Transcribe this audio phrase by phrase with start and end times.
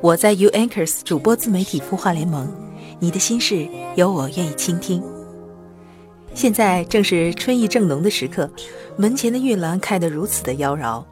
[0.00, 2.48] 我在 U Anchors 主播自媒体孵化联盟，
[3.00, 3.66] 你的心事
[3.96, 5.02] 有我愿意倾听。
[6.34, 8.48] 现在正是春意正浓的时刻，
[8.96, 11.02] 门前的玉兰开得如此的妖娆，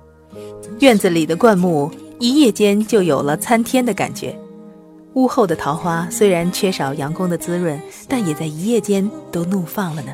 [0.79, 4.39] 院子里的灌木一夜间就有了参天的感觉。
[5.15, 10.13] 屋后的桃花虽然缺少阳光的滋润，但也在一夜间都怒放了呢。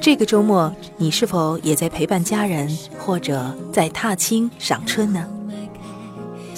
[0.00, 5.26] 这个周末，你是否也在陪伴家人，或者在踏青赏春呢？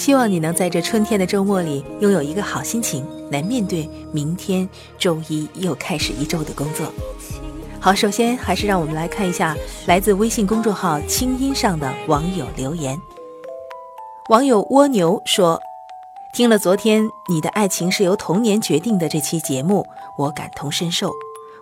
[0.03, 6.93] 希望你能在这春天的周末里，拥有一个好心情，来面对明天周一又开始一周的工作。
[7.79, 13.01] 好，首先还是让我们来看一下来自微信公众号“清音”上的网友留言。
[14.29, 15.61] 网友蜗牛说
[16.35, 19.87] ：“听了昨天你的爱情是由童年决定的这期节目，
[20.19, 21.13] 我感同身受。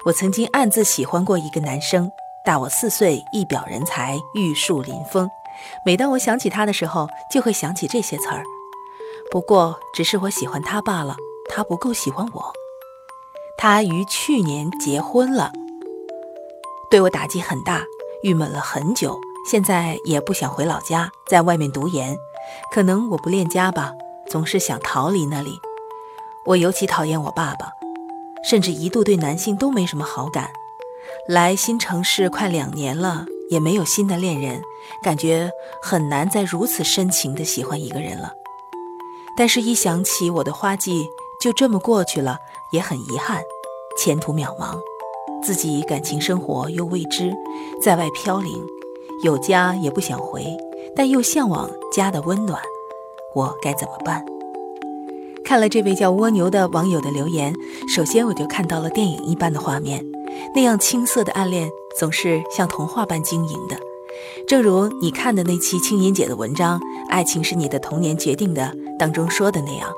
[0.07, 2.11] 我曾经暗自喜欢过一个男生，
[2.43, 5.29] 大我四岁，一表人才，玉树临风。
[5.85, 8.43] 每当我想起他的时候，就会想起这些词儿。
[9.31, 11.17] 不过，只是我喜欢他罢了，
[11.49, 12.53] 他不够喜欢我。
[13.57, 15.53] 他于去年结婚了，
[16.91, 17.85] 对我打击很大，
[18.23, 19.21] 郁闷了很久。
[19.49, 22.17] 现在也不想回老家，在外面读研。
[22.73, 23.93] 可能我不恋家吧，
[24.29, 25.61] 总是想逃离那里。
[26.47, 27.71] 我尤其讨厌我爸爸，
[28.43, 30.51] 甚至一度对男性都没什么好感。
[31.29, 34.63] 来新城市快两年了，也没有新的恋人，
[35.03, 35.51] 感觉
[35.83, 38.33] 很难再如此深情地喜欢一个人了。
[39.37, 41.09] 但是，一想起我的花季
[41.41, 42.39] 就这么过去了，
[42.73, 43.41] 也很遗憾，
[43.97, 44.79] 前途渺茫，
[45.43, 47.33] 自己感情生活又未知，
[47.81, 48.53] 在外飘零，
[49.25, 50.45] 有家也不想回，
[50.95, 52.61] 但又向往家的温暖，
[53.35, 54.25] 我该怎么办？
[55.43, 57.55] 看了这位叫蜗牛的网友的留言，
[57.95, 60.05] 首先我就看到了电影一般的画面，
[60.55, 63.77] 那样青涩的暗恋总是像童话般晶莹的。
[64.47, 68.63] 正如你看的那期青音姐的文章《爱情是你的童年决定的》
[68.99, 69.93] 当中说的那样，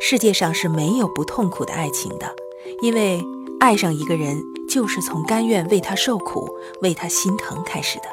[0.00, 2.34] 世界上是没有不痛苦的爱情的，
[2.82, 3.22] 因为
[3.60, 6.48] 爱上一个人就是从甘愿为他受苦、
[6.82, 8.04] 为他心疼开始的，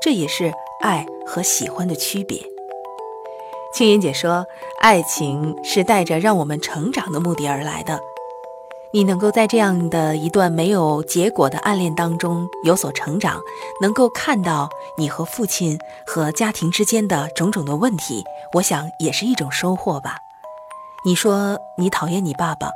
[0.00, 2.42] 这也是爱和喜欢的区别。
[3.74, 4.44] 青音姐说，
[4.80, 7.98] 爱情是带着让我们成长的目的而来的。
[8.94, 13.40] 你能够在这样的一段没有结果的暗恋当中有所成长，
[13.80, 18.22] 能够看到你和父亲和家庭之间的种种的问题，
[18.52, 20.18] 我想也是一种收获吧。
[21.06, 22.70] 你说你讨厌你爸爸，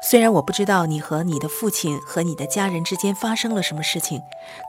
[0.00, 4.22] 虽然我不知道你和你的父亲和你的家人之间发生了什么事情，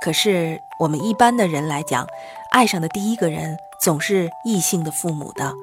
[0.04, 2.06] 可是我们一般的人来讲，
[2.52, 5.54] 爱上的第一个人总是异性的父母的。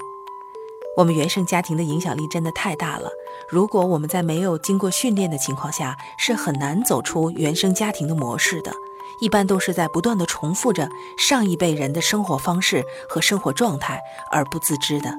[0.94, 3.10] 我们原生家庭的影响力真的太大了。
[3.48, 8.72] 如果我们在没有经过训练的情况下，是很难走出原生家庭的模式的。
[9.20, 15.14] 一般都是在不断的重复着上一辈人的生活方式和生活状态而不自知的。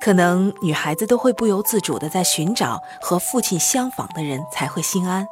[0.00, 5.26] 可能女孩子都会不由自主的在寻找和父亲相仿的人才会心安。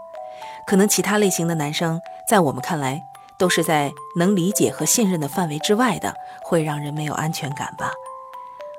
[0.66, 3.02] 可能其他类型的男生，在我们看来，
[3.38, 7.90] 都是在能理解和信任的范围之外的，会让人没有安全感吧。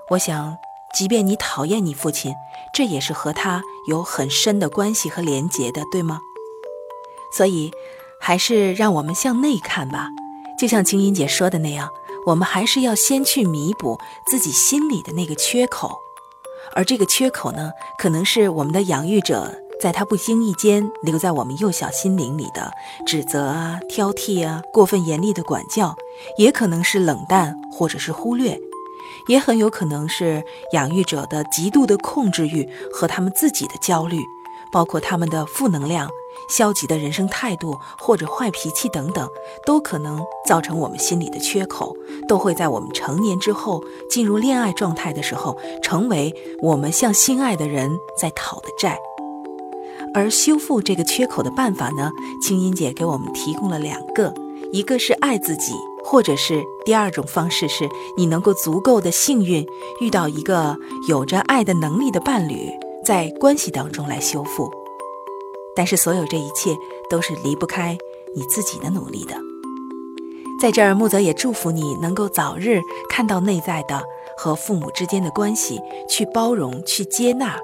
[0.09, 0.57] 我想。
[0.93, 2.33] 即便你讨厌你父亲，
[2.73, 6.19] 这也是和他有很深的关系和连结的，对吗？
[7.31, 7.71] 所以，
[8.19, 10.09] 还是让我们向内看吧。
[10.59, 11.89] 就像青音姐说的那样，
[12.25, 15.99] 我们还是要先去弥补自己心里的那个缺口。
[16.73, 22.71] 而这个缺口呢，可能是我们的养育者在他不经意间留在我们幼小心灵里的
[23.05, 25.95] 指责啊、挑剔啊、过分严厉的管教，
[26.37, 28.59] 也可能是冷淡或者是忽略。
[29.29, 30.43] 也很有可能是
[30.73, 34.17] 养育者的极度的控制欲和他们自己的焦虑，
[34.71, 36.09] 包括他们的负能量、
[36.49, 39.29] 消极的人生态度或者坏脾气等等，
[39.65, 41.95] 都可能造成我们心里的缺口，
[42.27, 46.33] 都会在我们成年之后进入恋爱状态的时候，成为
[46.63, 48.97] 我们向心爱的人在讨的债。
[50.11, 52.09] 而修复这个缺口的办法呢，
[52.41, 54.33] 清音姐给我们提供了两个，
[54.71, 55.73] 一个是爱自己。
[56.01, 57.87] 或者是第二种方式，是
[58.17, 59.63] 你能够足够的幸运
[59.99, 60.75] 遇到一个
[61.07, 62.71] 有着爱的能力的伴侣，
[63.03, 64.71] 在关系当中来修复。
[65.75, 66.75] 但是所有这一切
[67.09, 67.95] 都是离不开
[68.33, 69.35] 你自己的努力的。
[70.59, 74.01] 在这儿，木泽也祝福你能够早日看到内在的
[74.37, 77.59] 和父母之间的关系，去包容、去接纳、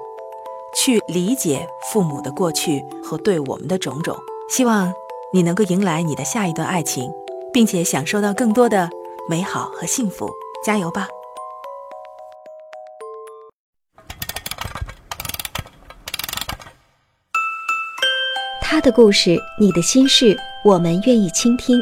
[0.76, 4.14] 去理解父母的过去和对我们的种种。
[4.50, 4.92] 希望
[5.32, 7.10] 你能够迎来你的下一段爱情，
[7.52, 8.88] 并且享受到更多的
[9.28, 10.30] 美好和幸福。
[10.64, 11.08] 加油吧！
[18.60, 21.80] 他的故事，你的心事，我们愿意倾听。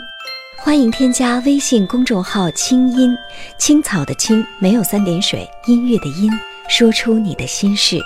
[0.58, 3.14] 欢迎添加微信公众号“清音
[3.58, 6.30] 青草”的青没有三点水，音乐的音，
[6.68, 7.98] 说出你的心事。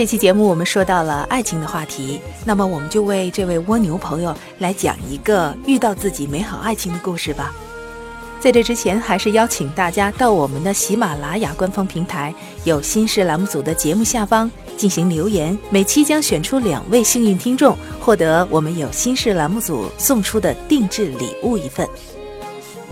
[0.00, 7.54] 这期节目我们说到了爱情的话题，那么我们就为这位蜗牛朋友来讲一个遇到自己美好爱情的故事吧。
[8.40, 21.86] 在这之前，还是邀请大家到我们的喜马拉雅官方平台“有心事”栏目组的节目下方进行留言，每期将选出两位幸运听众，获得我们有心事栏目组送出的定制礼物一份。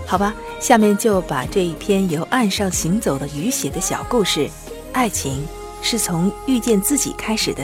[0.05, 4.41] 好吧，下面就把这一篇由岸上行走的雨写的小故事
[4.93, 5.43] 《爱情
[5.81, 7.63] 是从遇见自己开始的》，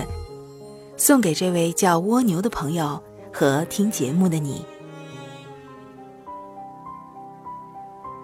[0.97, 3.01] 送给这位叫蜗牛的朋友
[3.31, 4.65] 和听节目的你。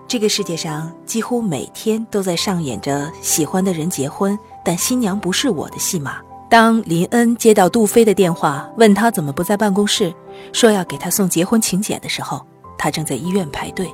[0.08, 6.18] 这个世界上几乎每天都在上演着喜欢的人结婚，但新娘不是我的戏码。
[6.50, 10.14] 当林恩接到杜飞的电话，问他怎么不在办公室，
[10.52, 12.46] 说要给他送结婚请柬的时候，
[12.78, 13.90] 他正在医院排队。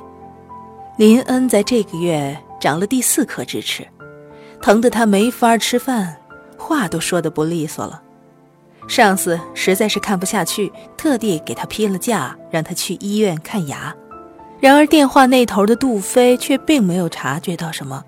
[0.96, 3.86] 林恩在这个月长了第四颗智齿，
[4.60, 6.16] 疼得他没法吃饭，
[6.56, 8.02] 话都说得不利索了。
[8.86, 13.94] 上司实在是看不下去，特地给他批了假，让他去医院看牙。
[14.60, 18.02] 然而电话那头的杜飞却并没有察觉到什么，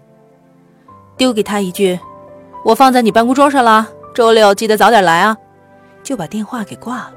[1.17, 1.99] 丢给他一句
[2.65, 5.37] ：“我放在你办公桌上了，周六记得早点来啊。”
[6.03, 7.13] 就把电话给挂了。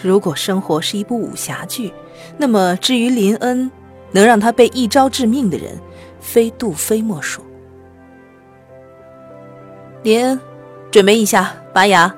[0.00, 1.92] 如果生活是一部武侠剧，
[2.36, 3.70] 那么至于林恩，
[4.12, 5.76] 能让他被一招致命的人，
[6.20, 7.42] 非杜飞莫属。
[10.02, 10.40] 林恩，
[10.92, 12.14] 准备一下拔牙。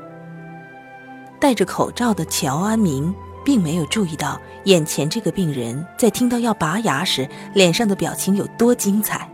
[1.40, 9.26] 戴着口罩的乔安明并没有注意到眼前这个病人在听到要拔牙时脸上的表情有多精彩。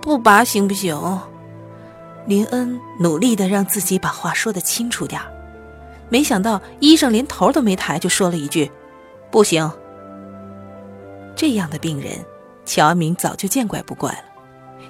[0.00, 0.98] 不拔行不行？
[2.24, 5.26] 林恩努力的让自己把话说的清楚点儿，
[6.08, 8.70] 没想到医生连头都没抬就说了一句
[9.30, 9.70] ：“不行。”
[11.36, 12.12] 这样的病人，
[12.64, 14.18] 乔安明早就见怪不怪了，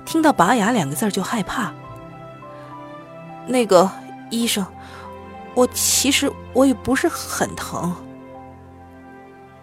[0.06, 1.74] 听到“拔牙”两个字就害怕。
[3.46, 3.90] 那个
[4.30, 4.64] 医生。
[5.54, 7.96] 我其实我也不是很疼。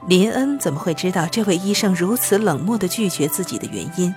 [0.08, 4.14] 林恩怎么会知道这位医生如此冷漠的拒绝自己的原因？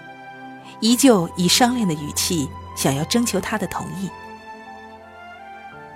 [0.80, 4.10] 依旧以商量的语气想要征求他的同意。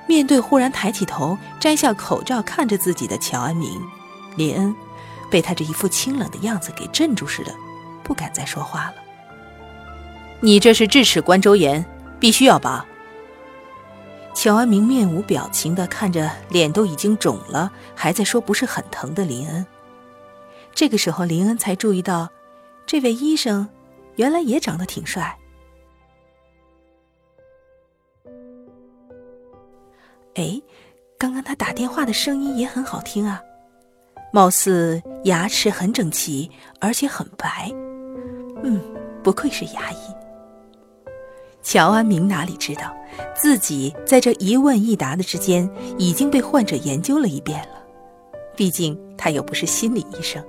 [0.07, 3.81] 面对忽然抬起头、摘下口罩看着自己的乔安明，
[4.37, 4.77] 林恩
[5.31, 7.55] 被他这一副清冷的样子给镇住似的，
[8.05, 8.95] 不敢再说话了。
[10.43, 11.85] 你这是智齿冠周炎，
[12.19, 12.85] 必须要拔。
[14.35, 19.67] 乔安明面无表情的看着脸都已经肿了，还在说不是很疼的林恩。
[20.75, 22.31] 这个时候，林恩才注意到，
[22.87, 23.69] 这位医生
[24.17, 25.37] 原来也长得挺帅。
[30.37, 30.63] 哎，
[31.19, 33.43] 刚刚他打电话的声音也很好听啊，
[34.33, 37.71] 貌似牙齿很整齐，而且很白。
[38.63, 38.81] 嗯，
[39.23, 39.97] 不愧是牙医。
[41.63, 42.95] 乔安明哪里知道，
[43.35, 47.81] 自己在这一问一答的之间已经被患者研究了一遍了。
[48.57, 50.43] 毕竟他又不是心理医生。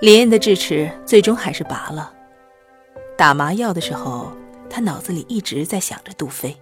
[0.00, 2.12] 林恩的智齿最终还是拔了。
[3.16, 4.30] 打麻药的时候，
[4.68, 6.54] 他脑子里一直在想着杜飞。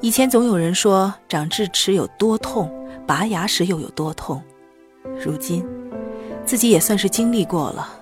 [0.00, 2.72] 以前总有人说长智齿有多痛，
[3.06, 4.42] 拔牙时又有多痛，
[5.22, 5.66] 如今
[6.46, 8.00] 自己也算是经历过了。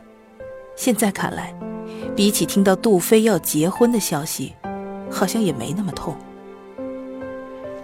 [0.77, 1.66] 现在看来。
[2.15, 4.55] 比起听到杜飞要结婚的消息，
[5.11, 6.17] 好像也没那么痛。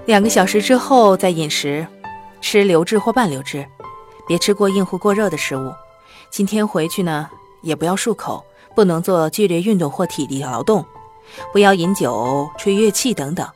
[0.07, 1.87] 两个小时之后再饮食，
[2.41, 3.67] 吃流质或半流质，
[4.27, 5.73] 别吃过硬或过热的食物。
[6.31, 7.29] 今天回去呢，
[7.63, 10.85] 也不要漱口，不能做剧烈运动或体力劳动，
[11.53, 13.47] 不要饮酒、吹乐器等等。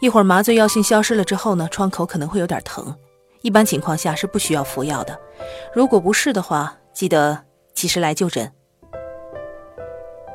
[0.00, 2.94] 一会儿麻醉药性消失了之后呢，创口可能会有点疼，
[3.42, 5.18] 一般情况下是不需要服药的。
[5.74, 7.44] 如果不是的话，记得
[7.74, 8.50] 及时来就诊。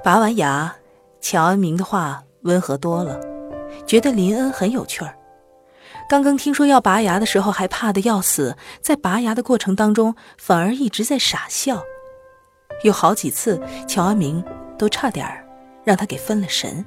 [0.01, 0.73] 拔完牙，
[1.19, 3.19] 乔安明的话温和多了，
[3.85, 5.13] 觉得林恩很有趣儿。
[6.07, 11.83] 刚刚听说要拔牙的时候还怕得要死，在拔牙的过程当中反而一直在傻笑，
[12.83, 14.43] 有好几次乔安明
[14.77, 15.45] 都差点儿
[15.83, 16.83] 让他给分了神。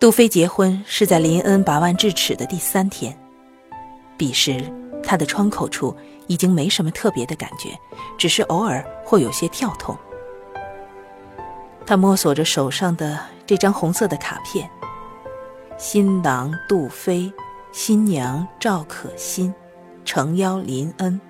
[0.00, 3.16] 杜飞结婚是在林恩拔完智齿的第三天，
[4.16, 4.58] 彼时
[5.04, 5.94] 他的窗口处
[6.28, 7.78] 已经没什么特别的感觉，
[8.16, 9.94] 只是偶尔会有些跳痛。
[11.86, 14.68] 他摸索着手上的这张红色的卡片。
[15.76, 17.32] 新郎杜飞，
[17.72, 19.52] 新娘赵可欣，
[20.04, 21.20] 诚邀林恩。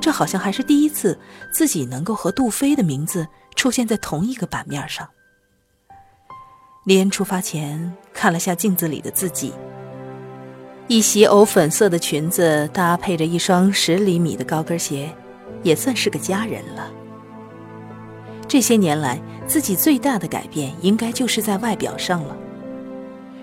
[0.00, 1.18] 这好像还是第一次
[1.52, 3.26] 自己能够和杜飞的名字
[3.56, 5.08] 出现在同一个版面上。
[6.84, 9.52] 林恩出发前看了下镜子里的自己，
[10.86, 15.14] 一袭藕粉色的裙子搭配着一双十厘米的高跟鞋，
[15.62, 16.90] 也算是个佳人了。
[18.48, 22.34] 这些年来，自己最大的改变应该就是在外表上了。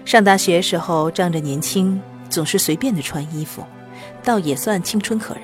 [0.03, 3.63] 上大学时候仗着年轻，总是随便的穿衣服，
[4.23, 5.43] 倒也算青春可人。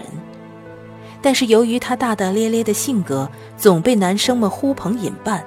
[1.21, 5.45] 但是由于他大大咧咧的性格，总被男生们呼朋引伴，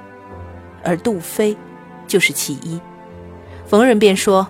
[0.84, 1.56] 而杜飞
[2.06, 2.80] 就是其一。
[3.66, 4.46] 逢人便说：“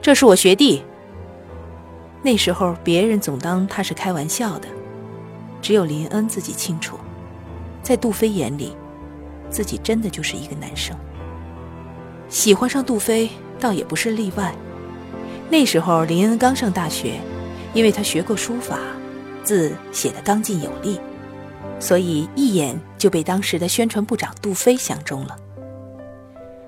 [0.00, 0.82] 这是我学弟。”
[2.24, 4.66] 那时候别人总当他是开玩笑的，
[5.60, 6.98] 只有林恩自己清楚，
[7.82, 8.74] 在杜飞眼里，
[9.50, 10.96] 自己真的就是一个男生。
[12.28, 13.30] 喜欢上杜飞。
[13.58, 14.54] 倒也不是例外。
[15.48, 17.18] 那时候林恩刚上大学，
[17.72, 18.78] 因为他学过书法，
[19.42, 21.00] 字写得刚劲有力，
[21.80, 25.38] 所以一眼就被当时的宣传部长杜飞相中了。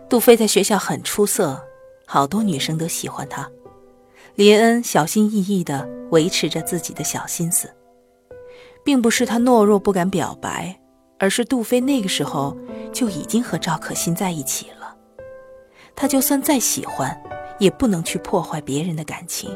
[0.08, 1.62] 杜飞在学校很出色，
[2.06, 3.46] 好多女生都喜欢他。
[4.34, 7.70] 林恩小心翼翼地维持着自己的小心思，
[8.82, 10.80] 并不是他懦弱不敢表白，
[11.18, 12.56] 而是杜飞那个时候
[12.92, 14.94] 就已经和赵可欣在一起了。
[15.94, 17.20] 他就算再喜欢，
[17.58, 19.50] 也不能去破坏别人的感情，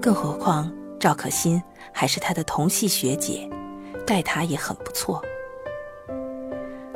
[0.00, 3.48] 更何况赵可欣还是他的同系学姐，
[4.04, 5.22] 待他也很不错。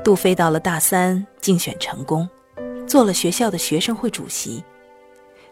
[0.02, 2.28] 杜飞到了大三，竞选成功，
[2.86, 4.62] 做了学校的学生会主席。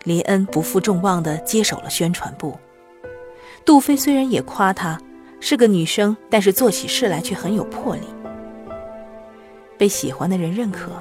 [0.05, 2.59] 林恩不负众望地接手了宣传部。
[3.65, 5.01] 杜飞虽然也夸她
[5.39, 8.03] 是个女生，但是做起事来却很有魄力，
[9.83, 10.93] 被喜欢的人认可。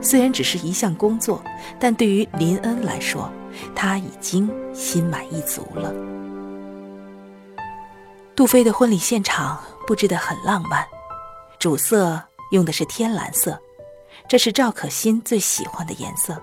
[0.00, 1.42] 虽然只是一项工作，
[1.80, 3.28] 但对于林恩来说，
[3.74, 5.92] 他已经心满意足了。
[8.36, 10.86] 杜飞的婚礼现场布置得很浪漫，
[11.58, 13.60] 主色用的是天蓝色，
[14.28, 16.40] 这是赵可欣最喜欢的颜色。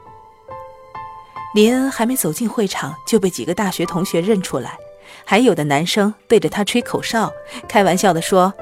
[1.54, 4.78] 林恩还没走进会场，就被几个大学同学认出来，
[5.24, 7.32] 还有的男生对着他吹口哨，
[7.70, 8.54] 开玩笑地说：“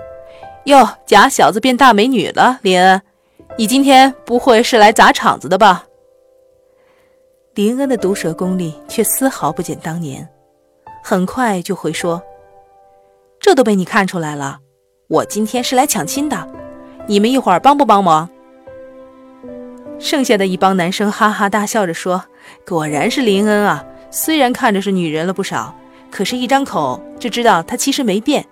[0.66, 3.02] 哟，假小子变大美女了，林恩。”
[3.56, 5.86] 你今天不会是来砸场子的吧？
[7.54, 10.28] 林恩的毒舌功力却丝毫不减当年，
[11.04, 12.20] 很快就回说
[13.40, 14.58] ：“这都被你看出来了，
[15.08, 16.48] 我今天是来抢亲的，
[17.06, 18.28] 你们一会儿帮不帮忙？”
[20.00, 22.26] 剩下的一帮男生哈哈大笑着说
[22.66, 25.76] ：“果然是林恩啊，虽然看着是女人了不少，
[26.10, 28.44] 可是一张口就知道她其实没变。”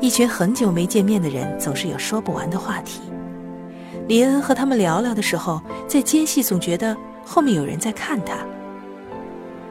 [0.00, 3.02] 一群很久没见面的人，总是有说不完的话题。
[4.08, 8.34] 李恩和他们聊聊的时候，在间隙总觉得后面有人在看他。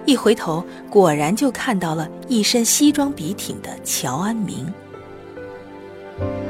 [0.05, 4.71] 一回头，果然就看到了一身西装笔挺的乔安明。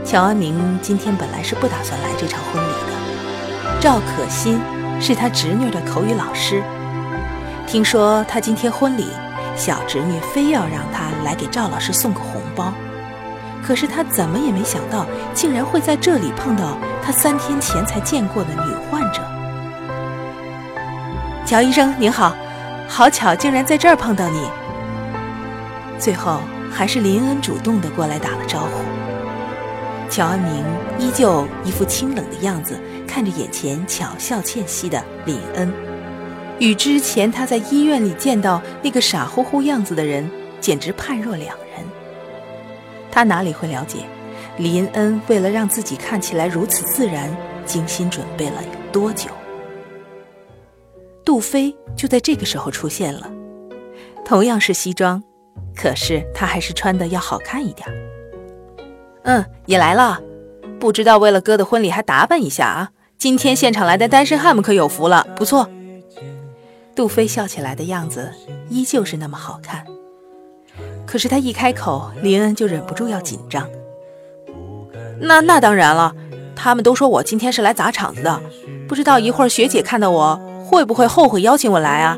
[0.04, 4.60] 乔安明今天本来是不打算来这场婚礼的，赵可欣
[5.00, 6.62] 是他侄女的口语老师。
[7.66, 9.06] 听说他今天婚礼，
[9.56, 12.74] 小侄女非要让他来给赵老师送个红包。
[13.70, 19.22] 可是他怎么也没想到，竟然会在这里碰到他三天前才见过的女患者。
[21.46, 22.36] 乔医生您好，
[22.88, 24.42] 好巧，竟然在这儿碰到你。
[26.00, 30.10] 最后还是林恩主动的过来打了招呼。
[30.10, 30.66] 乔安明
[30.98, 32.76] 依旧一副清冷的样子，
[33.08, 35.72] 看着眼前巧笑倩兮的林恩，
[36.58, 40.28] 与之前他在医院里见到那个傻乎乎样子的人，
[40.60, 41.89] 简直判若两人。
[43.20, 43.98] 他哪里会了解，
[44.56, 47.30] 林恩为了让自己看起来如此自然，
[47.66, 49.30] 精心准备了有多久？
[51.26, 53.30] 杜飞就在这个时候出现了，
[54.24, 55.22] 同样是西装，
[55.76, 57.86] 可是他还是穿的要好看一点。
[59.24, 60.22] 嗯，你来了，
[60.80, 62.92] 不知道为了哥的婚礼还打扮一下啊？
[63.18, 65.70] 今天现场来的单身汉们可有福了，不错。
[66.96, 68.32] 杜飞笑起来的样子
[68.70, 69.86] 依旧是那么好看，
[71.10, 73.68] 可是他一开口，林恩就忍不住要紧张。
[75.20, 76.16] 那那当然了，
[76.56, 78.40] 他们都说我今天是来砸场子的，
[78.88, 82.16] 不知道一会儿学姐看到我会不会后悔邀请我来啊？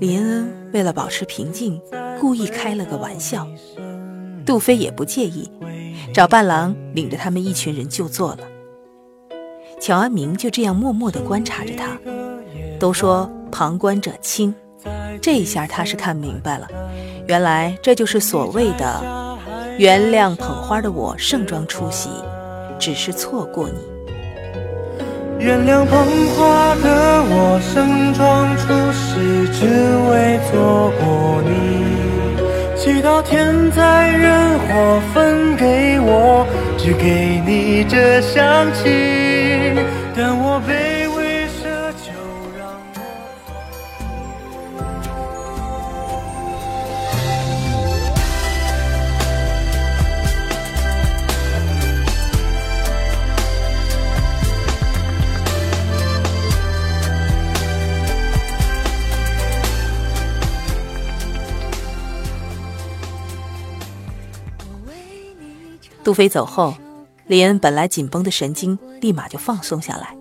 [0.00, 1.80] 林恩为了保持平静，
[2.20, 3.46] 故意开了个玩笑。
[4.44, 5.48] 杜飞也不介意，
[6.12, 8.38] 找伴郎领着他们一群人就坐了。
[9.80, 11.96] 乔安明就这样默默地观察着他。
[12.80, 14.52] 都说旁观者清，
[15.20, 16.66] 这一下他是看明白了，
[17.26, 19.02] 原来这就是所谓的
[19.78, 22.08] 原谅捧花的我盛装出席，
[22.78, 23.74] 只是错过你。
[25.38, 25.98] 原谅捧
[26.34, 29.20] 花的我盛装出席，
[29.52, 29.66] 只
[30.10, 31.50] 为错过你。
[32.74, 36.46] 祈祷天灾人祸分给我，
[36.78, 39.74] 只给你这香气。
[40.14, 40.95] 但我卑
[66.06, 66.72] 杜飞走后，
[67.26, 70.16] 林恩本来紧绷的神经立马就放松下来。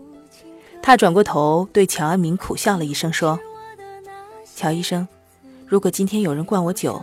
[0.81, 3.39] 他转过头对乔安明苦笑了一声，说
[4.55, 5.07] ：“乔医生，
[5.67, 6.99] 如果今天有人灌我酒，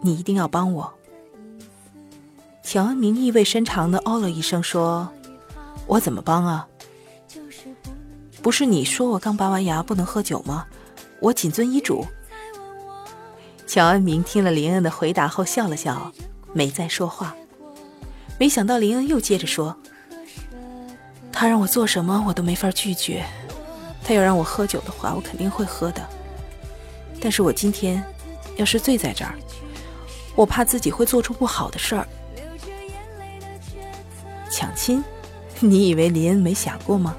[0.00, 0.92] 你一定要帮我。”
[2.64, 5.08] 乔安明意味深长的哦了一声，说
[5.86, 6.66] ：“我怎么帮啊？
[8.42, 10.66] 不是你说我刚拔完牙不能喝酒吗？
[11.20, 12.04] 我谨遵医嘱。”
[13.64, 16.10] 乔安明听了林恩的回答后笑了笑，
[16.52, 17.32] 没再说话。
[18.38, 19.76] 没想到林恩又接着说
[21.32, 23.24] ：“他让我做什么我都没法拒绝，
[24.04, 26.08] 他要让我喝酒的话，我肯定会喝的。
[27.20, 28.02] 但是我今天
[28.56, 29.34] 要是醉在这儿，
[30.36, 32.06] 我怕自己会做出不好的事儿。
[34.48, 35.02] 抢亲，
[35.58, 37.16] 你以为林恩没想过吗？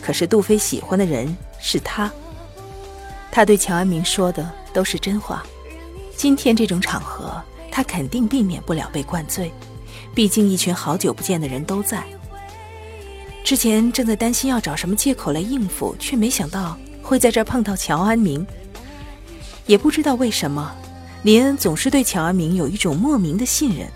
[0.00, 2.10] 可是杜飞喜欢的人是他，
[3.30, 5.44] 他对乔安明说的都是真话。
[6.16, 9.52] 今天这种场合，他肯定避免不了被灌醉。”
[10.14, 12.04] 毕竟一群好久不见的人都在。
[13.42, 18.46] 之前正在担心要找什么借口来应付，却没想到会在这儿碰到乔安明。
[19.66, 20.74] 也不知道为什么，
[21.24, 23.88] 林恩总是对乔安明有一种莫名的信任。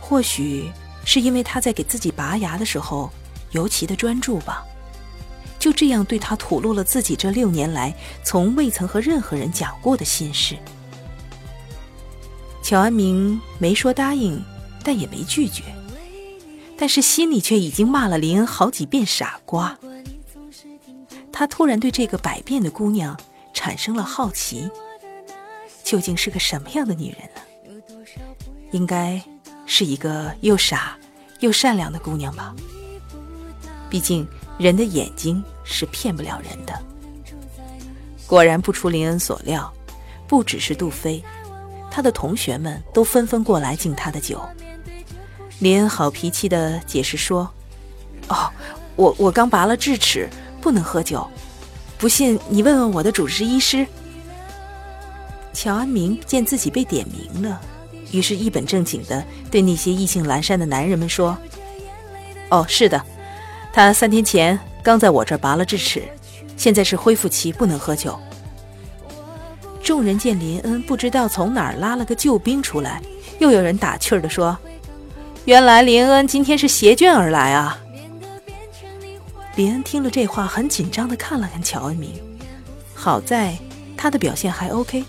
[0.00, 0.70] 或许
[1.04, 3.10] 是因为他在给自己拔牙的时候
[3.50, 4.64] 尤其的专注吧。
[5.58, 10.56] 就这样对他吐露了自己这六年来从未曾和任何人讲过的心事。
[12.62, 14.40] 乔安明没说答应。
[14.86, 15.64] 但也没拒绝，
[16.78, 19.76] 但是心里却已经骂了林恩好几遍傻瓜。
[21.32, 23.18] 他突然对这个百变的姑娘
[23.52, 24.70] 产生了好奇，
[25.82, 28.12] 究竟是个什么样的女人呢？
[28.70, 29.20] 应该
[29.66, 30.96] 是一个又傻
[31.40, 32.54] 又善良的姑娘吧。
[33.90, 34.24] 毕竟
[34.56, 36.80] 人的眼睛是骗不了人的。
[38.24, 39.72] 果然不出林恩所料，
[40.28, 41.20] 不只是杜飞，
[41.90, 44.40] 他的同学们都纷纷过来敬他的酒。
[45.58, 47.50] 林恩好脾气的解释说
[48.28, 48.50] ：“哦，
[48.94, 50.28] 我我刚拔了智齿，
[50.60, 51.26] 不能喝酒。
[51.96, 53.86] 不信你问问我的主治医师。”
[55.54, 57.58] 乔安明见自己被点名了，
[58.12, 61.34] 于是一本正经的对那些意兴阑珊的男人们说
[62.50, 63.02] ：“哦，是的，
[63.72, 66.02] 他三天前刚在我这儿拔了智齿，
[66.58, 68.18] 现在是恢复期，不能喝酒。”
[69.82, 73.00] 众人见林恩不知道从哪儿拉了个救兵出来，
[73.38, 74.54] 又有人打趣儿的说。
[75.46, 77.78] 原来林恩今天是携眷而来啊！
[79.54, 82.20] 林恩听了这话，很紧张的看了看乔恩明，
[82.96, 83.56] 好在
[83.96, 85.04] 他的表现还 OK，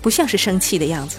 [0.00, 1.18] 不像是生气的样子。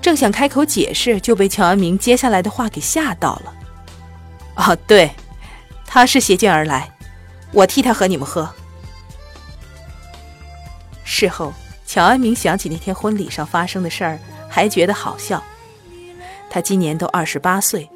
[0.00, 3.54] 正想开口解释，就被乔恩明接下来的话给吓到了。
[4.56, 5.10] 哦，对，
[5.84, 6.90] 他是携眷而来，
[7.52, 8.48] 我替他和你们喝。
[11.04, 11.52] 事后，
[11.86, 15.44] 乔安明想起那天婚礼上发生的事儿，还觉得好笑。
[16.50, 17.88] 他今年都二十八岁，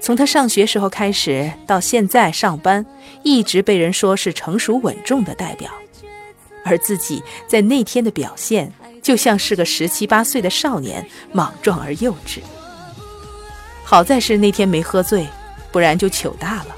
[0.00, 2.84] 从他上学时候开始到现在上班，
[3.22, 5.70] 一直被人说是成熟稳重的代表，
[6.64, 12.40] 而自己在那天的表现就像是个十七八岁的少年，莽撞而幼稚。
[13.84, 15.26] 好在是那天没喝醉，
[15.70, 16.76] 不然就糗大了。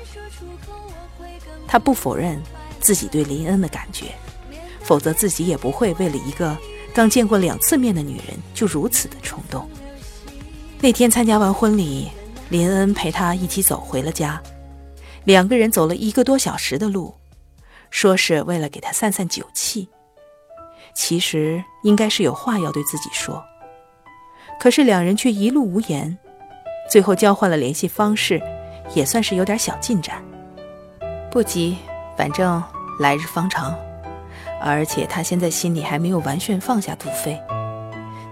[1.66, 2.40] 他不否认
[2.80, 4.06] 自己对林恩的感觉，
[4.82, 6.56] 否则自己也不会为了一个
[6.92, 9.68] 刚见过两次面的女人就如此的冲动。
[10.84, 12.10] 那天参加完婚礼，
[12.50, 14.38] 林恩陪他一起走回了家，
[15.24, 17.14] 两个人走了一个多小时的路，
[17.88, 19.88] 说是为了给他散散酒气。
[20.92, 23.42] 其实应该是有话要对自己说，
[24.60, 26.18] 可是两人却一路无言，
[26.90, 28.38] 最后交换了联系方式，
[28.94, 30.22] 也算是有点小进展。
[31.30, 31.78] 不急，
[32.14, 32.62] 反正
[33.00, 33.74] 来日方长，
[34.60, 37.40] 而且他现在心里还没有完全放下杜飞。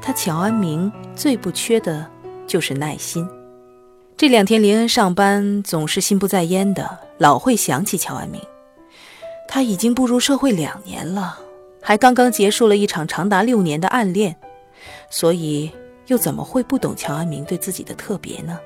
[0.02, 2.06] 他乔安明最不缺的
[2.52, 3.26] 就是耐心。
[4.14, 8.38] 这两天林恩上班总是心不在焉的，老会想起乔安明。
[9.48, 11.38] 他已经步入社会两年了。
[11.80, 14.36] 还刚刚结束了一场长达六年的暗恋，
[15.08, 15.70] 所以
[16.08, 18.58] 又怎么会不懂乔安明对自己的特别呢？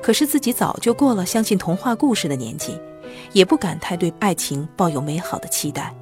[0.00, 2.78] 可是自己早就过了相信童话故事的年纪，
[3.32, 5.92] 也不敢太对爱情抱有美好的期待。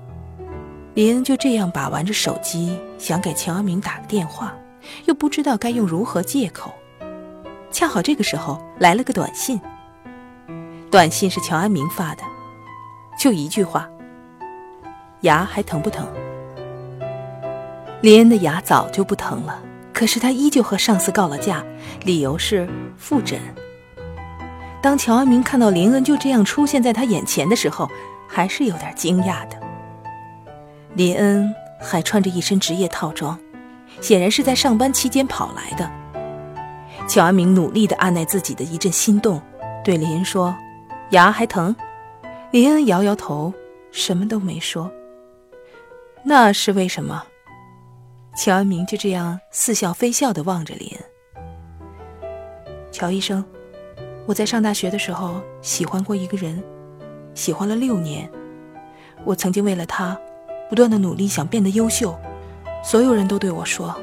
[0.92, 4.54] 林恩就这样把玩着手机，想给乔安明打个电话，
[5.07, 6.73] 又不知道该用如何借口。
[7.70, 9.61] 恰好这个时候来了个短信，
[10.90, 12.23] 短信是乔安明发的，
[13.18, 13.88] 就一句话。
[15.23, 16.07] 牙还疼不疼？
[18.01, 19.61] 林恩的牙早就不疼了，
[19.92, 21.64] 可是他依旧和上司告了假，
[22.05, 23.40] 理由是复诊。
[24.83, 27.90] 当乔安明看到林恩就这样出现在他眼前的时候，
[28.29, 29.59] 还是有点惊讶的。
[30.94, 33.38] 林恩还穿着一身职业套装，
[34.04, 35.90] 显然是在上班期间跑来的。
[37.08, 39.40] 乔安明努力地按耐自己的一阵心动，
[39.82, 40.54] 对林恩说
[41.12, 41.74] ：“牙还疼？”
[42.52, 43.50] 林恩摇摇头，
[43.90, 44.92] 什么都没说。
[46.22, 47.24] 那是为什么？
[48.36, 52.30] 乔安明就这样似笑非笑的望着林恩。
[52.92, 53.42] 乔医生，
[54.26, 56.62] 我在上大学的时候喜欢过一个人，
[57.32, 58.30] 喜欢了六年。
[59.24, 60.14] 我曾经为了他，
[60.68, 62.14] 不断的努力，想变得优秀。
[62.85, 63.94] 所有人都对我说：“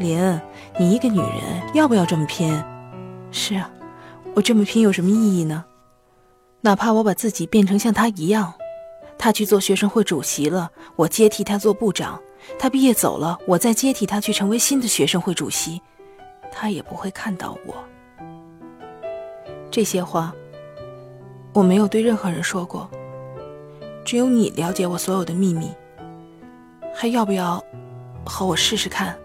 [0.00, 0.40] 林，
[0.76, 2.52] 你一个女人，要不要这么拼？”
[3.30, 3.70] 是啊，
[4.34, 5.64] 我这么拼有什么意义呢？
[6.60, 8.52] 哪怕我把自己变成像他一样。
[9.16, 12.20] 他去做学生会主席了，我接替他做部长。
[12.58, 15.80] 他毕业走了，我再接替他去成为新的学生会主席。
[16.50, 17.74] 他也不会看到我。
[19.70, 20.34] 这些话，
[21.52, 22.90] 我没有对任何人说过，
[24.04, 25.70] 只有你了解我所有的秘密。
[26.92, 27.64] 还要不要
[28.24, 29.16] 和我试试看？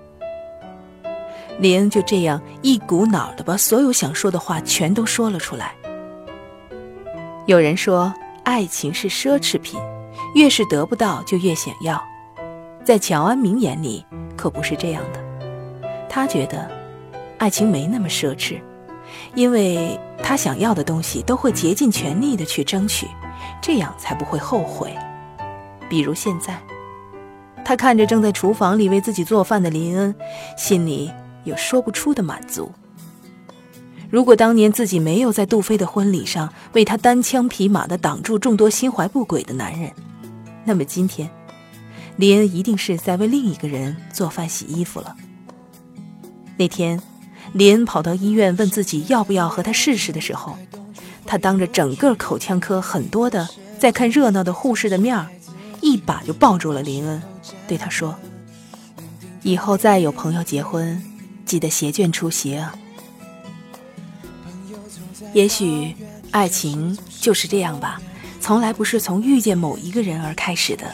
[1.60, 5.74] 林恩就这样一股脑的把所有想说的话全都说了出来。
[7.46, 8.14] 有人说。
[8.46, 9.80] 爱情是奢侈品，
[10.34, 12.04] 越是得不到就越想要。
[12.84, 14.04] 在乔安明眼里
[14.36, 15.20] 可不是这样的，
[16.10, 16.68] 他觉得
[17.38, 18.60] 爱情没那么奢侈，
[19.36, 23.08] 因为他想要的东西都会竭尽全力的去争取，
[23.62, 24.98] 这样才不会后悔。
[25.88, 26.60] 比如现在，
[27.70, 30.16] 他看着正在厨房里为自己做饭的林恩，
[30.58, 31.12] 心里
[31.44, 32.72] 有说不出的满足。
[34.10, 39.92] 如果当年自己没有在杜飞的婚礼上为他单枪匹马的挡住众多心怀不轨的男人，
[40.66, 41.30] 那么今天，
[42.16, 45.16] 林恩一定是在为另一个人做饭洗衣服了。
[46.58, 47.00] 那天，
[47.54, 50.58] 林恩跑到医院问自己要不要和他试试的时候，
[51.24, 55.24] 他当着整个口腔科很多的在看热闹的护士的面，
[55.82, 57.22] 一把就抱住了林恩，
[57.68, 58.18] 对他说
[59.44, 61.02] ：“以后再有朋友结婚，
[61.46, 62.76] 记得携眷出席啊。”
[65.34, 65.96] 也许，
[66.32, 68.02] 爱情就是这样吧，
[68.42, 70.94] 从来不是从遇见某一个人而开始的，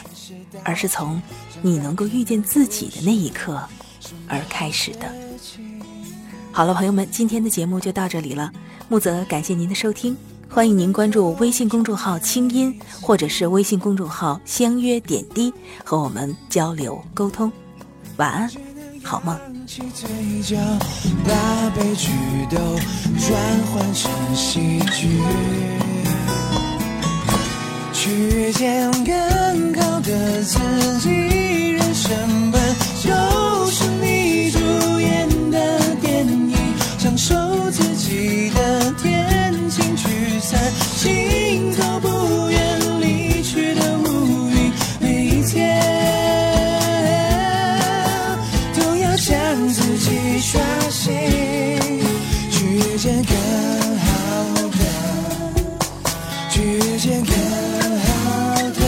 [0.62, 1.20] 而是从
[1.62, 3.60] 你能够遇见自己的那一刻
[4.28, 5.12] 而开始的。
[6.52, 8.52] 好了，朋友们，今天的节目就到这里了。
[8.88, 10.16] 木泽感谢您的收听，
[10.48, 15.52] 欢迎您关注微信公众号“清音”或者是微信公众号“相约点滴”，
[15.84, 17.52] 和我们交流沟通。
[18.16, 18.50] 晚安，
[19.02, 19.38] 好梦。
[19.66, 20.08] 起嘴
[20.42, 20.56] 角，
[21.26, 22.10] 把悲剧
[22.48, 23.38] 都转
[23.72, 25.20] 换成喜剧，
[27.92, 30.58] 去遇见更好的自
[31.00, 31.10] 己。
[31.72, 32.62] 人生本
[33.02, 33.10] 就
[33.70, 34.58] 是你主
[35.00, 36.56] 演的电影，
[36.96, 37.34] 享受
[37.70, 39.15] 自己的天
[41.06, 45.84] 散，心都不愿离去的乌云，每一天。
[50.38, 51.12] 刷新，
[52.50, 53.34] 去遇见更
[53.98, 54.06] 好
[54.70, 54.78] 的，
[56.50, 57.34] 去遇见更
[57.98, 58.80] 好的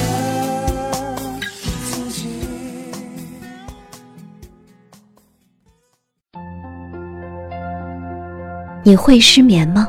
[1.85, 2.28] 自己。
[8.85, 9.88] 你会失眠吗？